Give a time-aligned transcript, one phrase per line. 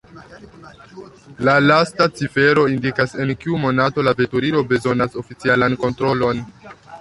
[1.47, 6.43] La lasta cifero indikas, en kiu monato la veturilo bezonas oficialan kontrolon.